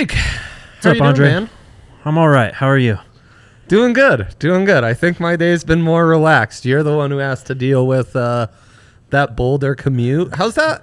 What's 0.00 0.86
up, 0.86 0.94
you 0.94 1.00
doing, 1.00 1.02
Andre? 1.02 1.28
man? 1.28 1.50
I'm 2.06 2.16
all 2.16 2.30
right. 2.30 2.54
How 2.54 2.66
are 2.66 2.78
you? 2.78 2.98
Doing 3.68 3.92
good. 3.92 4.34
Doing 4.38 4.64
good. 4.64 4.82
I 4.82 4.94
think 4.94 5.20
my 5.20 5.36
day's 5.36 5.62
been 5.62 5.82
more 5.82 6.06
relaxed. 6.06 6.64
You're 6.64 6.82
the 6.82 6.96
one 6.96 7.10
who 7.10 7.18
has 7.18 7.42
to 7.44 7.54
deal 7.54 7.86
with 7.86 8.16
uh, 8.16 8.46
that 9.10 9.36
Boulder 9.36 9.74
commute. 9.74 10.34
How's 10.36 10.54
that? 10.54 10.82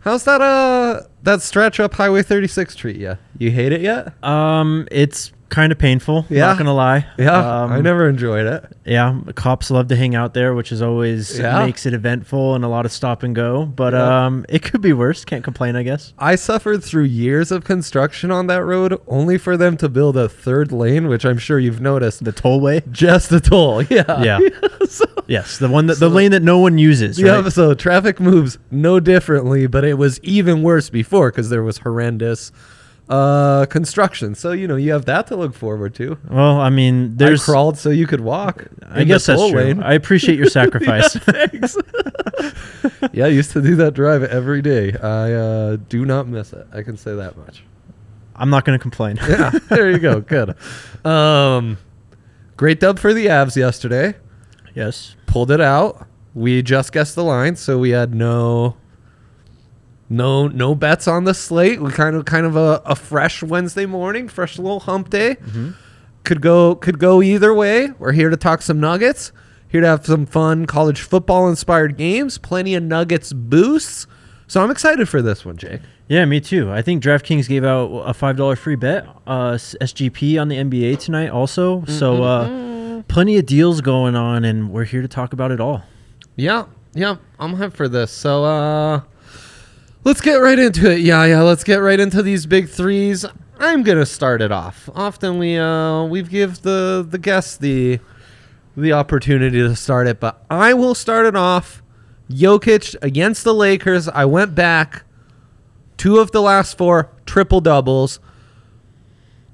How's 0.00 0.22
that? 0.22 0.40
Uh, 0.40 1.02
that 1.24 1.42
stretch 1.42 1.80
up 1.80 1.94
Highway 1.94 2.22
36 2.22 2.76
treat 2.76 2.96
you? 2.96 3.18
You 3.38 3.50
hate 3.50 3.72
it 3.72 3.80
yet? 3.80 4.22
Um, 4.22 4.86
it's 4.92 5.32
kind 5.48 5.72
of 5.72 5.78
painful. 5.78 6.26
Yeah? 6.28 6.46
Not 6.46 6.58
gonna 6.58 6.74
lie. 6.74 7.06
Yeah, 7.18 7.62
Um, 7.62 7.72
I 7.72 7.80
never 7.80 8.08
enjoyed 8.08 8.46
it. 8.46 8.64
Yeah, 8.84 9.18
the 9.24 9.32
cops 9.32 9.70
love 9.70 9.88
to 9.88 9.96
hang 9.96 10.14
out 10.14 10.34
there, 10.34 10.54
which 10.54 10.72
is 10.72 10.82
always 10.82 11.38
Yeah. 11.38 11.64
makes 11.64 11.86
it 11.86 11.94
eventful 11.94 12.54
and 12.54 12.64
a 12.64 12.68
lot 12.68 12.84
of 12.86 12.92
stop 12.92 13.22
and 13.22 13.34
go. 13.34 13.64
But 13.64 13.92
Yeah. 13.94 14.26
um, 14.26 14.44
it 14.48 14.62
could 14.62 14.80
be 14.80 14.92
worse. 14.92 15.24
Can't 15.24 15.42
complain, 15.44 15.74
I 15.76 15.82
guess. 15.82 16.12
I 16.18 16.34
suffered 16.36 16.82
through 16.84 17.04
years 17.04 17.50
of 17.50 17.64
construction 17.64 18.30
on 18.30 18.46
that 18.48 18.62
road, 18.64 18.98
only 19.08 19.38
for 19.38 19.56
them 19.56 19.76
to 19.78 19.88
build 19.88 20.16
a 20.16 20.28
third 20.28 20.70
lane, 20.72 21.08
which 21.08 21.24
I'm 21.24 21.38
sure 21.38 21.58
you've 21.58 21.80
noticed. 21.80 22.24
The 22.24 22.32
tollway. 22.32 22.82
Just 22.90 23.32
a 23.32 23.40
toll. 23.40 23.82
Yeah. 23.90 24.22
Yeah. 24.22 24.38
so, 24.88 25.04
Yes, 25.26 25.58
the 25.58 25.68
one 25.68 25.86
that 25.86 25.96
So- 25.96 26.08
the 26.08 26.14
lane 26.14 26.30
that 26.30 26.42
no 26.42 26.58
one 26.58 26.78
uses. 26.78 27.18
Yeah, 27.18 27.40
Right? 27.40 27.52
so 27.52 27.74
traffic 27.74 28.18
moves 28.20 28.58
no 28.70 28.98
differently, 29.00 29.66
but 29.66 29.84
it 29.84 29.98
was 29.98 30.18
even 30.22 30.62
worse 30.62 30.88
before 30.90 31.30
because 31.30 31.50
there 31.50 31.62
was 31.62 31.78
horrendous 31.78 32.50
uh, 33.08 33.66
construction. 33.66 34.34
So 34.34 34.52
you 34.52 34.68
know 34.68 34.76
you 34.76 34.92
have 34.92 35.04
that 35.06 35.26
to 35.28 35.36
look 35.36 35.54
forward 35.54 35.94
to. 35.96 36.18
Well, 36.28 36.60
I 36.60 36.70
mean, 36.70 37.16
There's. 37.16 37.42
I 37.42 37.44
crawled 37.52 37.78
so 37.78 37.90
you 37.90 38.06
could 38.06 38.20
walk. 38.20 38.66
I 38.88 39.04
guess 39.04 39.26
that's 39.26 39.48
true. 39.50 39.58
lane. 39.58 39.82
I 39.82 39.94
appreciate 39.94 40.36
your 40.36 40.46
sacrifice. 40.50 41.14
Thanks. 41.14 41.76
yeah, 43.12 43.24
I 43.24 43.28
used 43.28 43.52
to 43.52 43.62
do 43.62 43.76
that 43.76 43.94
drive 43.94 44.22
every 44.24 44.62
day. 44.62 44.92
I 44.92 45.32
uh, 45.32 45.76
do 45.88 46.04
not 46.04 46.28
miss 46.28 46.52
it. 46.52 46.66
I 46.72 46.82
can 46.82 46.96
say 46.96 47.14
that 47.14 47.36
much. 47.36 47.64
I'm 48.36 48.50
not 48.50 48.64
gonna 48.64 48.78
complain. 48.78 49.18
Yeah, 49.28 49.50
there 49.68 49.90
you 49.90 49.98
go. 49.98 50.20
Good. 50.20 50.54
Um, 51.04 51.78
great 52.56 52.78
dub 52.80 52.98
for 52.98 53.12
the 53.12 53.26
Avs 53.26 53.56
yesterday. 53.56 54.14
yes. 54.74 55.16
pulled 55.26 55.50
it 55.50 55.60
out. 55.60 56.06
We 56.34 56.62
just 56.62 56.92
guessed 56.92 57.14
the 57.16 57.24
line, 57.24 57.56
so 57.56 57.78
we 57.78 57.90
had 57.90 58.14
no 58.14 58.76
no 60.08 60.48
no 60.48 60.74
bets 60.74 61.06
on 61.08 61.24
the 61.24 61.34
slate. 61.34 61.80
We 61.80 61.90
kind 61.90 62.16
of 62.16 62.24
kind 62.24 62.46
of 62.46 62.56
a, 62.56 62.82
a 62.84 62.94
fresh 62.96 63.42
Wednesday 63.42 63.86
morning, 63.86 64.28
fresh 64.28 64.58
little 64.58 64.80
hump 64.80 65.10
day. 65.10 65.36
Could 66.24 66.40
go 66.40 66.74
could 66.74 66.98
go 66.98 67.22
either 67.22 67.54
way. 67.54 67.90
We're 67.98 68.12
here 68.12 68.30
to 68.30 68.36
talk 68.36 68.62
some 68.62 68.80
Nuggets. 68.80 69.32
Here 69.68 69.82
to 69.82 69.86
have 69.86 70.06
some 70.06 70.24
fun 70.24 70.64
college 70.66 71.00
football 71.02 71.48
inspired 71.48 71.96
games. 71.98 72.38
Plenty 72.38 72.74
of 72.74 72.82
Nuggets 72.82 73.32
boosts. 73.34 74.06
So 74.46 74.62
I'm 74.62 74.70
excited 74.70 75.08
for 75.10 75.20
this 75.20 75.44
one, 75.44 75.58
Jake. 75.58 75.82
Yeah, 76.08 76.24
me 76.24 76.40
too. 76.40 76.72
I 76.72 76.80
think 76.80 77.02
DraftKings 77.02 77.46
gave 77.48 77.64
out 77.64 77.86
a 78.06 78.14
five 78.14 78.38
dollar 78.38 78.56
free 78.56 78.76
bet, 78.76 79.06
uh, 79.26 79.52
SGP 79.52 80.40
on 80.40 80.48
the 80.48 80.56
NBA 80.56 80.98
tonight, 81.00 81.28
also. 81.28 81.84
So 81.84 82.22
uh, 82.22 83.02
plenty 83.08 83.36
of 83.36 83.44
deals 83.44 83.82
going 83.82 84.16
on, 84.16 84.44
and 84.46 84.70
we're 84.70 84.84
here 84.84 85.02
to 85.02 85.08
talk 85.08 85.34
about 85.34 85.50
it 85.50 85.60
all. 85.60 85.82
Yeah, 86.36 86.64
yeah, 86.94 87.16
I'm 87.38 87.56
hyped 87.56 87.74
for 87.74 87.88
this. 87.88 88.10
So 88.10 88.44
uh 88.44 89.02
let's 90.08 90.22
get 90.22 90.36
right 90.36 90.58
into 90.58 90.90
it. 90.90 91.00
Yeah, 91.00 91.26
yeah, 91.26 91.42
let's 91.42 91.62
get 91.62 91.76
right 91.76 92.00
into 92.00 92.22
these 92.22 92.46
big 92.46 92.70
threes. 92.70 93.26
I'm 93.58 93.82
gonna 93.82 94.06
start 94.06 94.40
it 94.40 94.50
off. 94.50 94.88
Often 94.94 95.36
we 95.36 95.58
uh 95.58 96.04
we 96.04 96.22
give 96.22 96.62
the 96.62 97.06
the 97.06 97.18
guests 97.18 97.58
the 97.58 98.00
the 98.74 98.94
opportunity 98.94 99.58
to 99.58 99.76
start 99.76 100.06
it, 100.06 100.18
but 100.18 100.42
I 100.48 100.72
will 100.72 100.94
start 100.94 101.26
it 101.26 101.36
off. 101.36 101.82
Jokic 102.30 102.96
against 103.02 103.44
the 103.44 103.52
Lakers. 103.52 104.08
I 104.08 104.24
went 104.24 104.54
back 104.54 105.04
two 105.98 106.18
of 106.18 106.30
the 106.30 106.40
last 106.40 106.78
four 106.78 107.10
triple 107.26 107.60
doubles. 107.60 108.18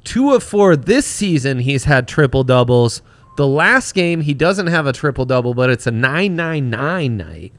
Two 0.05 0.35
of 0.35 0.45
four 0.45 0.77
this 0.77 1.07
season, 1.07 1.61
he's 1.61 1.85
had 1.85 2.07
triple 2.07 2.45
doubles. 2.45 3.03
The 3.37 3.49
last 3.49 3.93
game, 3.93 4.21
he 4.21 4.35
doesn't 4.35 4.69
have 4.69 4.87
a 4.87 4.93
triple 4.93 5.25
double, 5.25 5.55
but 5.55 5.69
it's 5.71 5.89
a 5.89 5.91
999 5.91 7.17
night. 7.17 7.53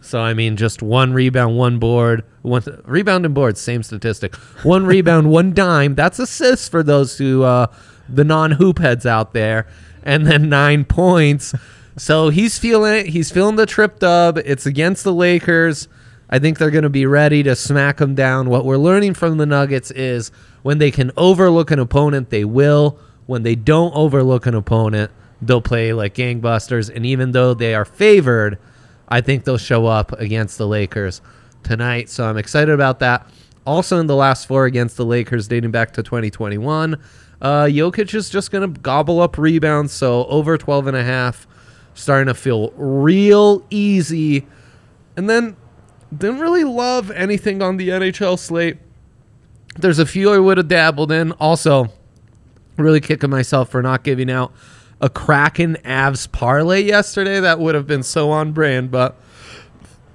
So, 0.00 0.20
I 0.20 0.34
mean, 0.34 0.56
just 0.56 0.82
one 0.82 1.12
rebound, 1.12 1.58
one 1.58 1.78
board, 1.78 2.24
one 2.42 2.62
rebound 2.84 3.24
and 3.24 3.34
board, 3.34 3.58
same 3.58 3.82
statistic. 3.82 4.34
One 4.62 4.86
rebound, 4.86 5.30
one 5.30 5.52
dime. 5.52 5.94
That's 5.94 6.18
assists 6.18 6.68
for 6.68 6.82
those 6.82 7.18
who, 7.18 7.42
uh, 7.42 7.66
the 8.08 8.24
non 8.24 8.52
hoop 8.52 8.78
heads 8.78 9.06
out 9.06 9.32
there. 9.32 9.66
And 10.02 10.26
then 10.26 10.48
nine 10.48 10.84
points. 10.84 11.54
So 11.96 12.28
he's 12.28 12.58
feeling 12.58 12.94
it. 12.94 13.06
He's 13.06 13.30
feeling 13.30 13.56
the 13.56 13.66
trip 13.66 13.98
dub. 13.98 14.38
It's 14.38 14.66
against 14.66 15.02
the 15.02 15.12
Lakers. 15.12 15.88
I 16.28 16.38
think 16.38 16.58
they're 16.58 16.70
going 16.70 16.82
to 16.82 16.90
be 16.90 17.06
ready 17.06 17.42
to 17.44 17.56
smack 17.56 17.98
them 17.98 18.14
down. 18.14 18.50
What 18.50 18.64
we're 18.64 18.76
learning 18.76 19.14
from 19.14 19.38
the 19.38 19.46
Nuggets 19.46 19.90
is 19.92 20.30
when 20.62 20.78
they 20.78 20.90
can 20.90 21.12
overlook 21.16 21.70
an 21.70 21.78
opponent, 21.78 22.30
they 22.30 22.44
will. 22.44 22.98
When 23.26 23.42
they 23.42 23.54
don't 23.54 23.94
overlook 23.94 24.46
an 24.46 24.54
opponent, 24.54 25.10
they'll 25.40 25.60
play 25.60 25.92
like 25.92 26.14
gangbusters. 26.14 26.94
And 26.94 27.06
even 27.06 27.32
though 27.32 27.54
they 27.54 27.74
are 27.74 27.84
favored, 27.84 28.58
I 29.08 29.20
think 29.20 29.44
they'll 29.44 29.58
show 29.58 29.86
up 29.86 30.12
against 30.12 30.58
the 30.58 30.66
Lakers 30.66 31.20
tonight. 31.62 32.08
So 32.08 32.28
I'm 32.28 32.36
excited 32.36 32.72
about 32.72 32.98
that. 33.00 33.28
Also, 33.66 33.98
in 33.98 34.06
the 34.06 34.16
last 34.16 34.46
four 34.46 34.64
against 34.66 34.96
the 34.96 35.04
Lakers, 35.04 35.48
dating 35.48 35.72
back 35.72 35.92
to 35.94 36.02
2021, 36.02 36.94
uh, 37.40 37.64
Jokic 37.64 38.14
is 38.14 38.30
just 38.30 38.50
going 38.50 38.72
to 38.72 38.80
gobble 38.80 39.20
up 39.20 39.36
rebounds. 39.38 39.92
So 39.92 40.26
over 40.26 40.56
12 40.56 40.86
and 40.86 40.96
a 40.96 41.02
half, 41.02 41.46
starting 41.94 42.26
to 42.26 42.34
feel 42.34 42.72
real 42.76 43.64
easy. 43.70 44.46
And 45.16 45.28
then 45.28 45.56
didn't 46.16 46.38
really 46.40 46.64
love 46.64 47.10
anything 47.10 47.62
on 47.62 47.76
the 47.76 47.88
NHL 47.88 48.38
slate. 48.38 48.78
There's 49.76 49.98
a 49.98 50.06
few 50.06 50.30
I 50.30 50.38
would 50.38 50.58
have 50.58 50.68
dabbled 50.68 51.10
in. 51.10 51.32
Also, 51.32 51.88
really 52.76 53.00
kicking 53.00 53.30
myself 53.30 53.68
for 53.70 53.82
not 53.82 54.04
giving 54.04 54.30
out 54.30 54.52
a 55.00 55.08
Kraken 55.08 55.76
Avs 55.84 56.30
parlay 56.30 56.82
yesterday. 56.82 57.40
That 57.40 57.58
would 57.58 57.74
have 57.74 57.86
been 57.86 58.02
so 58.02 58.30
on 58.30 58.52
brand, 58.52 58.90
but 58.90 59.16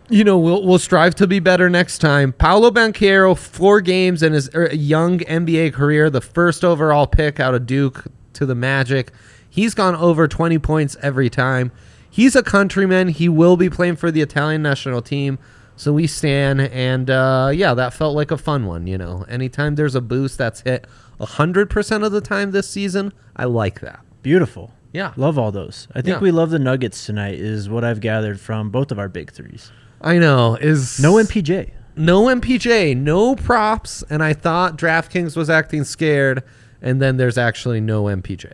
you 0.09 0.23
know 0.23 0.37
we'll 0.37 0.65
we'll 0.65 0.79
strive 0.79 1.15
to 1.15 1.27
be 1.27 1.39
better 1.39 1.69
next 1.69 1.99
time. 1.99 2.33
Paolo 2.33 2.71
Banchero, 2.71 3.37
four 3.37 3.81
games 3.81 4.23
in 4.23 4.33
his 4.33 4.49
er, 4.55 4.69
young 4.73 5.19
NBA 5.19 5.73
career, 5.73 6.09
the 6.09 6.21
first 6.21 6.63
overall 6.63 7.07
pick 7.07 7.39
out 7.39 7.53
of 7.53 7.65
Duke 7.65 8.05
to 8.33 8.45
the 8.45 8.55
Magic. 8.55 9.11
He's 9.49 9.73
gone 9.73 9.95
over 9.95 10.27
20 10.27 10.59
points 10.59 10.95
every 11.01 11.29
time. 11.29 11.71
He's 12.09 12.35
a 12.35 12.43
countryman. 12.43 13.09
He 13.09 13.27
will 13.29 13.57
be 13.57 13.69
playing 13.69 13.97
for 13.97 14.11
the 14.11 14.21
Italian 14.21 14.61
national 14.61 15.01
team. 15.01 15.39
So 15.75 15.93
we 15.93 16.07
stand, 16.07 16.61
and 16.61 17.09
uh, 17.09 17.51
yeah, 17.53 17.73
that 17.73 17.93
felt 17.93 18.15
like 18.15 18.31
a 18.31 18.37
fun 18.37 18.65
one. 18.65 18.85
You 18.87 18.97
know, 18.97 19.25
anytime 19.27 19.75
there's 19.75 19.95
a 19.95 20.01
boost 20.01 20.37
that's 20.37 20.61
hit 20.61 20.85
100% 21.19 22.05
of 22.05 22.11
the 22.11 22.21
time 22.21 22.51
this 22.51 22.69
season, 22.69 23.13
I 23.35 23.45
like 23.45 23.79
that. 23.81 24.01
Beautiful. 24.21 24.71
Yeah. 24.93 25.13
Love 25.15 25.37
all 25.37 25.51
those. 25.51 25.87
I 25.95 26.01
think 26.01 26.17
Yeah. 26.17 26.19
we 26.21 26.31
love 26.31 26.49
the 26.49 26.59
Nuggets 26.59 27.05
tonight, 27.05 27.35
is 27.35 27.69
what 27.69 27.83
I've 27.83 28.01
gathered 28.01 28.39
from 28.39 28.69
both 28.69 28.91
of 28.91 28.99
our 28.99 29.07
big 29.09 29.31
threes. 29.31 29.71
I 30.01 30.17
know. 30.17 30.55
Is 30.59 30.99
No 31.01 31.13
MPJ. 31.17 31.69
no 31.95 32.23
MPJ, 32.29 32.95
no 32.97 33.35
props, 33.35 34.03
and 34.09 34.23
I 34.23 34.33
thought 34.33 34.77
DraftKings 34.77 35.35
was 35.37 35.49
acting 35.49 35.83
scared, 35.83 36.43
and 36.81 37.01
then 37.01 37.17
there's 37.17 37.37
actually 37.37 37.79
no 37.81 38.03
MPJ. 38.05 38.53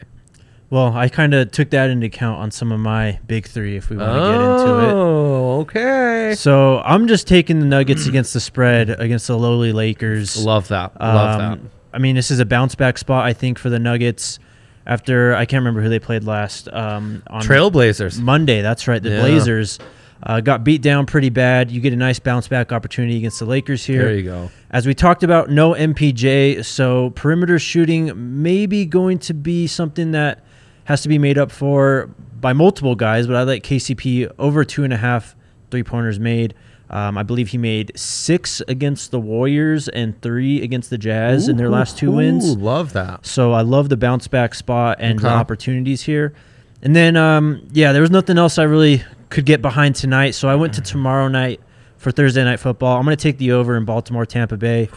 Well, 0.69 0.93
I 0.97 1.07
kind 1.07 1.33
of 1.33 1.51
took 1.51 1.69
that 1.69 1.89
into 1.89 2.07
account 2.07 2.39
on 2.41 2.51
some 2.51 2.73
of 2.73 2.79
my 2.81 3.19
big 3.25 3.47
three 3.47 3.77
if 3.77 3.89
we 3.89 3.95
want 3.95 4.11
to 4.11 4.19
get 4.19 4.33
into 4.41 4.79
it. 4.89 4.91
Oh, 4.93 5.59
okay. 5.61 6.33
So 6.35 6.79
I'm 6.79 7.07
just 7.07 7.25
taking 7.25 7.59
the 7.59 7.65
Nuggets 7.65 8.05
against 8.07 8.33
the 8.33 8.41
spread 8.41 8.89
against 8.89 9.27
the 9.27 9.37
lowly 9.37 9.71
Lakers. 9.71 10.43
Love 10.43 10.67
that. 10.67 10.99
Love 10.99 11.39
Um, 11.41 11.69
I 11.93 11.99
mean, 11.99 12.15
this 12.17 12.29
is 12.29 12.39
a 12.39 12.45
bounce 12.45 12.75
back 12.75 12.97
spot, 12.97 13.25
I 13.25 13.31
think, 13.31 13.57
for 13.57 13.69
the 13.69 13.79
Nuggets. 13.79 14.39
After 14.87 15.35
I 15.35 15.45
can't 15.45 15.59
remember 15.61 15.81
who 15.81 15.89
they 15.89 15.99
played 15.99 16.23
last 16.23 16.69
um, 16.71 17.21
on. 17.27 17.41
Trailblazers. 17.43 18.19
Monday. 18.19 18.61
That's 18.61 18.87
right, 18.87 19.03
the 19.03 19.09
Yeah. 19.09 19.19
Blazers 19.19 19.79
uh, 20.23 20.39
got 20.39 20.63
beat 20.63 20.81
down 20.81 21.05
pretty 21.05 21.29
bad. 21.29 21.69
You 21.69 21.81
get 21.81 21.91
a 21.93 21.97
nice 21.97 22.19
bounce 22.19 22.47
back 22.47 22.71
opportunity 22.71 23.17
against 23.17 23.39
the 23.39 23.45
Lakers 23.45 23.85
here. 23.85 24.05
There 24.05 24.15
you 24.15 24.23
go. 24.23 24.49
As 24.71 24.87
we 24.87 24.93
talked 24.95 25.23
about, 25.23 25.49
no 25.49 25.73
MPJ, 25.73 26.63
so 26.63 27.09
perimeter 27.11 27.59
shooting 27.59 28.41
may 28.41 28.65
be 28.65 28.85
going 28.85 29.19
to 29.19 29.33
be 29.33 29.67
something 29.67 30.11
that 30.11 30.43
has 30.85 31.01
to 31.01 31.09
be 31.09 31.17
made 31.17 31.37
up 31.37 31.51
for 31.51 32.09
by 32.39 32.53
multiple 32.53 32.95
guys. 32.95 33.27
But 33.27 33.35
I 33.35 33.43
like 33.43 33.63
KCP 33.63 34.31
over 34.39 34.63
two 34.63 34.85
and 34.85 34.93
a 34.93 34.97
half 34.97 35.35
three 35.69 35.83
pointers 35.83 36.17
made. 36.17 36.53
Um, 36.89 37.17
I 37.17 37.23
believe 37.23 37.49
he 37.49 37.57
made 37.57 37.91
six 37.95 38.61
against 38.67 39.11
the 39.11 39.19
Warriors 39.19 39.89
and 39.89 40.19
three 40.21 40.61
against 40.61 40.89
the 40.89 40.97
Jazz 40.97 41.49
in 41.49 41.57
their 41.57 41.69
last 41.69 41.97
two 41.97 42.11
Ooh, 42.11 42.15
wins. 42.15 42.55
Love 42.55 42.93
that. 42.93 43.25
So 43.25 43.51
I 43.51 43.61
love 43.61 43.89
the 43.89 43.97
bounce 43.97 44.27
back 44.27 44.55
spot 44.55 44.97
and 45.01 45.19
the 45.19 45.27
opportunities 45.29 46.03
here. 46.03 46.33
And 46.81 46.95
then, 46.95 47.17
um, 47.17 47.67
yeah, 47.73 47.91
there 47.91 48.01
was 48.01 48.11
nothing 48.11 48.37
else 48.37 48.57
I 48.57 48.63
really 48.63 49.03
could 49.29 49.45
get 49.45 49.61
behind 49.61 49.95
tonight. 49.95 50.31
So 50.31 50.47
I 50.47 50.55
went 50.55 50.73
to 50.75 50.81
tomorrow 50.81 51.27
night 51.27 51.59
for 51.97 52.11
Thursday 52.11 52.43
night 52.43 52.59
football. 52.59 52.97
I'm 52.97 53.03
going 53.03 53.17
to 53.17 53.21
take 53.21 53.37
the 53.37 53.51
over 53.51 53.75
in 53.75 53.83
Baltimore, 53.83 54.25
Tampa 54.25 54.55
Bay. 54.55 54.89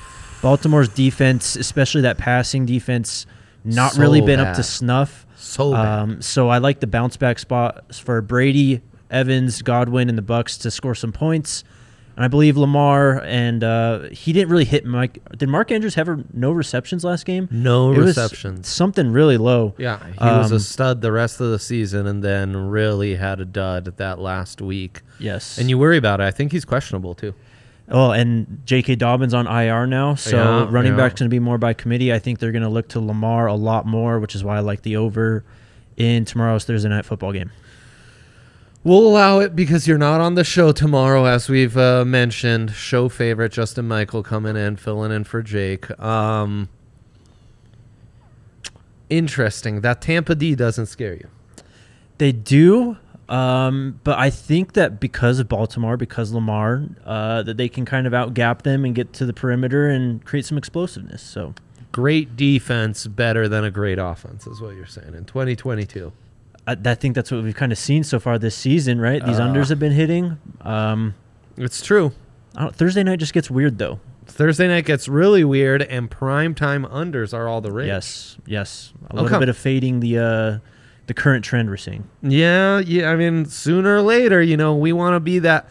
Baltimore's 0.43 0.89
defense, 0.89 1.57
especially 1.57 2.03
that 2.03 2.19
passing 2.19 2.67
defense, 2.67 3.27
not 3.65 3.93
So 3.93 4.01
really 4.01 4.21
been 4.21 4.41
up 4.41 4.57
to 4.57 4.63
snuff. 4.63 5.27
So 5.37 5.73
bad. 5.73 5.87
Um, 5.87 6.23
so 6.23 6.49
I 6.49 6.59
like 6.59 6.81
the 6.81 6.87
bounce 6.87 7.17
back 7.17 7.39
spot 7.39 7.95
for 7.95 8.21
Brady, 8.23 8.83
Evans, 9.11 9.63
Godwin, 9.63 10.09
and 10.09 10.17
the 10.17 10.23
Bucs 10.23 10.61
to 10.63 10.71
score 10.71 10.95
some 10.95 11.13
points. 11.13 11.65
And 12.17 12.25
I 12.25 12.29
believe 12.29 12.57
Lamar 12.59 13.23
and 13.25 13.65
uh, 13.65 14.01
he 14.11 14.33
didn't 14.35 14.51
really 14.51 14.65
hit 14.67 14.85
Mike. 14.85 15.21
Did 15.39 15.49
Mark 15.49 15.71
Andrews 15.71 15.95
have 15.95 16.09
a, 16.09 16.23
no 16.35 16.53
receptions 16.53 17.03
last 17.05 17.25
game? 17.25 17.49
No 17.51 17.93
It 17.93 17.99
receptions. 17.99 18.69
something 18.69 19.11
really 19.13 19.39
low. 19.39 19.75
Yeah, 19.79 20.05
he 20.05 20.13
was 20.25 20.53
a 20.53 20.57
Um, 20.57 20.61
stud 20.61 21.01
the 21.01 21.13
rest 21.13 21.41
of 21.41 21.51
the 21.51 21.59
season, 21.59 22.07
and 22.07 22.23
then 22.23 22.55
really 22.57 23.15
had 23.15 23.41
a 23.41 23.45
dud 23.47 23.85
that 23.97 24.19
last 24.19 24.61
week. 24.61 25.01
Yes. 25.19 25.57
And 25.59 25.71
you 25.71 25.79
worry 25.79 25.97
about 25.97 26.21
it. 26.21 26.25
I 26.25 26.31
think 26.31 26.53
he's 26.53 26.65
questionable 26.67 27.15
too. 27.15 27.33
Oh, 27.93 28.11
and 28.13 28.61
J.K. 28.67 28.97
Dobbins 28.97 29.35
on 29.35 29.47
IR 29.49 29.87
now, 29.87 30.15
so 30.15 30.37
Yeah, 30.37 30.67
running 30.71 30.93
yeah. 30.93 30.97
back's 30.99 31.19
going 31.21 31.29
to 31.29 31.35
be 31.35 31.41
more 31.41 31.59
by 31.59 31.73
committee. 31.73 32.13
I 32.13 32.19
think 32.21 32.39
they're 32.39 32.53
going 32.53 32.63
to 32.63 32.69
look 32.69 32.87
to 32.91 33.01
Lamar 33.01 33.47
a 33.47 33.55
lot 33.55 33.85
more, 33.87 34.21
which 34.21 34.35
is 34.37 34.45
why 34.45 34.57
I 34.59 34.61
like 34.61 34.83
the 34.83 34.97
over 34.97 35.43
in 35.97 36.25
tomorrow's 36.25 36.65
Thursday 36.65 36.89
night 36.89 37.05
football 37.05 37.33
game. 37.33 37.51
We'll 38.83 39.07
allow 39.07 39.41
it 39.41 39.55
because 39.55 39.87
you're 39.87 39.99
not 39.99 40.23
on 40.23 40.37
the 40.37 40.45
show 40.45 40.73
tomorrow, 40.73 41.27
as 41.27 41.51
we've 41.51 41.77
uh, 41.77 42.05
mentioned. 42.05 42.73
Show 42.73 43.11
favorite 43.11 43.53
Justin 43.53 43.87
Michael 43.87 44.23
coming 44.23 44.57
in, 44.57 44.77
filling 44.77 45.13
in 45.13 45.25
for 45.25 45.43
Jake. 45.43 45.91
Um, 46.01 46.71
interesting. 49.11 49.83
That 49.83 50.01
Tampa 50.01 50.35
D 50.35 50.55
doesn't 50.55 50.87
scare 50.87 51.13
you. 51.13 51.29
They 52.17 52.33
do, 52.33 52.97
um, 53.29 54.01
but 54.03 54.19
I 54.19 54.31
think 54.31 54.73
that 54.73 54.99
because 54.99 55.39
of 55.39 55.49
Baltimore, 55.49 55.99
because 55.99 56.33
Lamar, 56.33 56.85
uh, 57.05 57.43
that 57.43 57.59
they 57.59 57.69
can 57.69 57.85
kind 57.85 58.07
of 58.07 58.15
outgap 58.15 58.63
them 58.63 58.87
and 58.87 58.95
get 58.95 59.13
to 59.15 59.27
the 59.27 59.35
perimeter 59.35 59.91
and 59.91 60.25
create 60.25 60.47
some 60.47 60.57
explosiveness. 60.57 61.23
So 61.23 61.55
Great 61.93 62.37
defense, 62.37 63.07
better 63.09 63.49
than 63.49 63.65
a 63.65 63.71
great 63.71 63.99
offense, 63.99 64.47
is 64.47 64.61
what 64.61 64.77
you're 64.77 64.87
saying 64.87 65.15
in 65.15 65.25
2022. 65.25 66.13
I, 66.67 66.77
I 66.85 66.95
think 66.95 67.15
that's 67.15 67.31
what 67.31 67.43
we've 67.43 67.55
kind 67.55 67.73
of 67.73 67.79
seen 67.79 68.05
so 68.05 68.19
far 68.21 68.39
this 68.39 68.55
season, 68.55 69.01
right? 69.01 69.25
These 69.25 69.39
Uh. 69.39 69.47
unders 69.49 69.69
have 69.71 69.79
been 69.79 69.93
hitting. 69.93 70.39
Um, 70.63 71.15
It's 71.57 71.83
true. 71.85 72.13
I 72.57 72.63
don't, 72.63 72.75
Thursday 72.75 73.03
night 73.03 73.19
just 73.19 73.33
gets 73.33 73.51
weird 73.51 73.79
though. 73.79 74.01
Thursday 74.27 74.69
night 74.69 74.85
gets 74.85 75.09
really 75.09 75.43
weird, 75.45 75.83
and 75.83 76.11
prime 76.11 76.55
time 76.55 76.85
unders 76.87 77.35
are 77.35 77.49
all 77.49 77.61
the 77.61 77.73
rage. 77.73 77.89
Yes, 77.89 78.39
yes, 78.47 78.93
a 79.11 79.15
Okay. 79.15 79.23
little 79.25 79.39
bit 79.41 79.49
of 79.49 79.57
fading 79.57 80.01
the 80.01 80.19
uh, 80.19 80.59
the 81.07 81.15
current 81.15 81.45
trend 81.45 81.69
we're 81.69 81.77
seeing. 81.77 82.05
Yeah, 82.23 82.79
yeah. 82.79 83.11
I 83.11 83.17
mean, 83.17 83.45
sooner 83.47 83.97
or 83.97 84.03
later, 84.03 84.41
you 84.41 84.57
know, 84.57 84.75
we 84.77 84.93
want 84.93 85.15
to 85.17 85.21
be 85.21 85.41
that. 85.41 85.69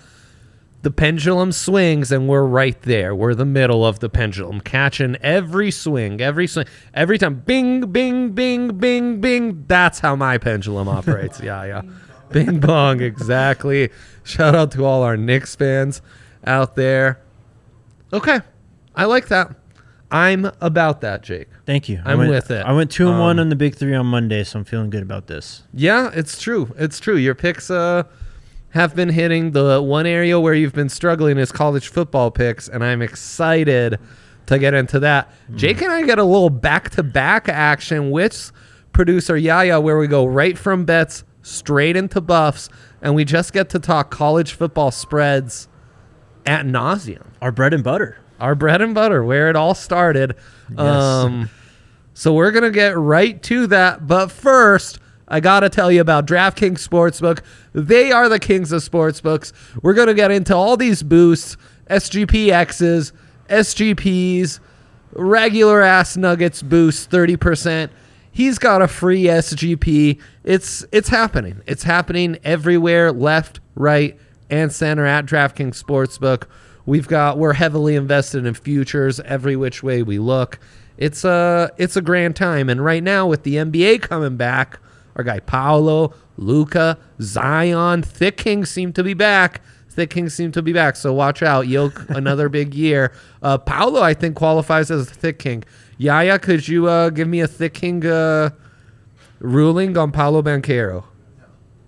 The 0.81 0.91
pendulum 0.91 1.51
swings, 1.51 2.09
and 2.11 2.29
we're 2.29 2.45
right 2.45 2.81
there. 2.83 3.13
We're 3.13 3.35
the 3.35 3.45
middle 3.45 3.85
of 3.85 3.99
the 3.99 4.07
pendulum, 4.09 4.61
catching 4.61 5.17
every 5.17 5.71
swing, 5.71 6.21
every 6.21 6.47
swing, 6.47 6.67
every 6.93 7.17
time. 7.17 7.41
Bing, 7.45 7.91
bing, 7.91 8.31
bing, 8.31 8.77
bing, 8.77 9.19
bing. 9.19 9.65
That's 9.67 9.99
how 9.99 10.15
my 10.15 10.37
pendulum 10.37 10.87
operates. 10.87 11.39
yeah, 11.43 11.65
yeah. 11.65 11.81
Bing 12.31 12.59
bong, 12.61 13.01
exactly. 13.01 13.89
Shout 14.23 14.55
out 14.55 14.71
to 14.71 14.85
all 14.85 15.03
our 15.03 15.17
Knicks 15.17 15.55
fans 15.55 16.01
out 16.45 16.75
there. 16.75 17.19
Okay, 18.13 18.39
I 18.95 19.05
like 19.05 19.27
that. 19.27 19.55
I'm 20.11 20.49
about 20.61 21.01
that, 21.01 21.21
Jake. 21.23 21.49
Thank 21.65 21.89
you. 21.89 22.01
I'm 22.05 22.19
went, 22.19 22.29
with 22.31 22.51
it. 22.51 22.65
I 22.65 22.71
went 22.71 22.89
two 22.89 23.09
and 23.09 23.19
one 23.19 23.37
Um, 23.37 23.43
on 23.43 23.49
the 23.49 23.55
big 23.55 23.75
three 23.75 23.93
on 23.93 24.07
Monday, 24.07 24.43
so 24.43 24.59
I'm 24.59 24.65
feeling 24.65 24.89
good 24.89 25.03
about 25.03 25.27
this. 25.27 25.63
Yeah, 25.73 26.09
it's 26.13 26.41
true. 26.41 26.73
It's 26.77 26.99
true. 26.99 27.15
Your 27.17 27.35
picks 27.35 27.69
uh, 27.69 28.03
have 28.71 28.95
been 28.95 29.09
hitting. 29.09 29.51
The 29.51 29.81
one 29.81 30.05
area 30.05 30.39
where 30.39 30.53
you've 30.53 30.73
been 30.73 30.89
struggling 30.89 31.37
is 31.37 31.51
college 31.51 31.87
football 31.87 32.31
picks, 32.31 32.67
and 32.67 32.83
I'm 32.83 33.01
excited 33.01 33.99
to 34.45 34.59
get 34.59 34.73
into 34.73 34.99
that. 35.01 35.31
Jake 35.55 35.81
and 35.81 35.91
I 35.91 36.03
get 36.03 36.19
a 36.19 36.23
little 36.23 36.49
back 36.49 36.89
to 36.91 37.03
back 37.03 37.47
action 37.49 38.11
with 38.11 38.51
producer 38.93 39.37
Yaya, 39.37 39.79
where 39.79 39.97
we 39.97 40.07
go 40.07 40.25
right 40.25 40.57
from 40.57 40.85
bets 40.85 41.23
straight 41.41 41.95
into 41.95 42.19
buffs, 42.21 42.69
and 43.01 43.15
we 43.15 43.23
just 43.25 43.53
get 43.53 43.69
to 43.69 43.79
talk 43.79 44.09
college 44.11 44.53
football 44.53 44.91
spreads 44.91 45.67
at 46.45 46.65
nauseum 46.65 47.27
Our 47.41 47.51
bread 47.51 47.73
and 47.73 47.83
butter. 47.83 48.17
our 48.39 48.55
bread 48.55 48.81
and 48.81 48.93
butter, 48.95 49.23
where 49.23 49.49
it 49.49 49.55
all 49.55 49.73
started. 49.75 50.35
Um, 50.77 51.49
so 52.13 52.33
we're 52.33 52.51
gonna 52.51 52.71
get 52.71 52.97
right 52.97 53.41
to 53.43 53.67
that, 53.67 54.05
but 54.07 54.31
first, 54.31 54.99
I 55.29 55.39
gotta 55.39 55.69
tell 55.69 55.91
you 55.91 56.01
about 56.01 56.25
DraftKings 56.25 56.85
Sportsbook. 56.87 57.41
They 57.73 58.11
are 58.11 58.27
the 58.27 58.39
kings 58.39 58.71
of 58.71 58.81
sportsbooks. 58.81 59.53
We're 59.83 59.93
gonna 59.93 60.13
get 60.15 60.31
into 60.31 60.55
all 60.55 60.75
these 60.75 61.03
boosts, 61.03 61.55
SGPXs, 61.89 63.11
SGPs, 63.49 64.59
regular 65.13 65.81
ass 65.81 66.17
Nuggets 66.17 66.61
boost 66.61 67.09
thirty 67.11 67.37
percent. 67.37 67.91
He's 68.31 68.57
got 68.57 68.81
a 68.81 68.87
free 68.87 69.23
SGP. 69.23 70.19
It's 70.43 70.85
it's 70.91 71.09
happening. 71.09 71.61
It's 71.67 71.83
happening 71.83 72.37
everywhere, 72.43 73.11
left, 73.11 73.59
right, 73.75 74.17
and 74.49 74.71
center 74.71 75.05
at 75.05 75.25
DraftKings 75.25 75.81
Sportsbook. 75.81 76.45
We've 76.85 77.07
got 77.07 77.37
we're 77.37 77.53
heavily 77.53 77.95
invested 77.95 78.45
in 78.47 78.53
futures 78.55 79.19
every 79.19 79.55
which 79.55 79.83
way 79.83 80.01
we 80.01 80.17
look. 80.17 80.57
It's 80.97 81.23
a 81.23 81.71
it's 81.77 81.95
a 81.95 82.01
grand 82.01 82.35
time, 82.35 82.67
and 82.67 82.83
right 82.83 83.03
now 83.03 83.27
with 83.27 83.43
the 83.43 83.55
NBA 83.55 84.01
coming 84.01 84.37
back, 84.37 84.79
our 85.19 85.23
guy 85.23 85.39
Paolo, 85.41 86.13
Luka, 86.37 86.97
Zion, 87.21 88.01
Thick 88.01 88.37
King 88.37 88.63
seem 88.63 88.93
to 88.93 89.03
be 89.03 89.13
back. 89.13 89.61
Thick 89.89 90.11
King 90.11 90.29
seem 90.29 90.53
to 90.53 90.61
be 90.61 90.71
back, 90.71 90.95
so 90.95 91.13
watch 91.13 91.43
out. 91.43 91.67
Yoke 91.67 92.05
another 92.09 92.47
big 92.47 92.73
year. 92.73 93.11
Uh, 93.43 93.57
Paolo, 93.57 94.01
I 94.01 94.13
think 94.13 94.37
qualifies 94.37 94.89
as 94.89 95.09
Thick 95.09 95.37
King. 95.37 95.65
Yaya, 95.97 96.39
could 96.39 96.69
you 96.69 96.87
uh, 96.87 97.09
give 97.09 97.27
me 97.27 97.41
a 97.41 97.47
Thick 97.47 97.73
King 97.73 98.05
uh, 98.05 98.51
ruling 99.39 99.97
on 99.97 100.13
Paulo 100.13 100.41
Banchero? 100.41 101.03